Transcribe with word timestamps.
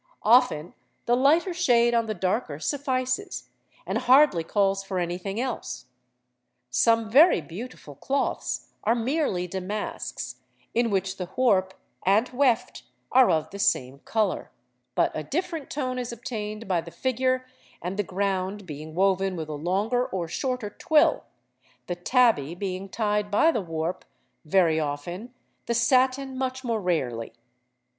Often 0.23 0.73
the 1.05 1.15
lighter 1.15 1.53
shade 1.53 1.93
on 1.93 2.07
the 2.07 2.15
darker 2.15 2.57
suffices, 2.59 3.49
and 3.85 3.99
hardly 3.99 4.43
calls 4.43 4.83
for 4.83 4.97
anything 4.97 5.39
else: 5.39 5.85
some 6.71 7.07
very 7.07 7.39
beautiful 7.39 7.93
cloths 7.93 8.69
are 8.83 8.95
merely 8.95 9.45
damasks, 9.47 10.37
in 10.73 10.89
which 10.89 11.17
the 11.17 11.29
warp 11.35 11.75
and 12.03 12.27
weft 12.29 12.81
are 13.11 13.29
of 13.29 13.51
the 13.51 13.59
same 13.59 13.99
colour, 13.99 14.49
but 14.95 15.11
a 15.13 15.21
different 15.23 15.69
tone 15.69 15.99
is 15.99 16.11
obtained 16.11 16.67
by 16.67 16.81
the 16.81 16.89
figure 16.89 17.45
and 17.79 17.95
the 17.95 18.01
ground 18.03 18.65
being 18.65 18.95
woven 18.95 19.35
with 19.35 19.49
a 19.49 19.53
longer 19.53 20.07
or 20.07 20.27
shorter 20.27 20.71
twill: 20.71 21.25
the 21.85 21.93
tabby 21.95 22.55
being 22.55 22.89
tied 22.89 23.29
by 23.29 23.51
the 23.51 23.61
warp 23.61 24.03
very 24.45 24.79
often, 24.79 25.31
the 25.67 25.75
satin 25.75 26.35
much 26.39 26.63
more 26.63 26.81
rarely. 26.81 27.33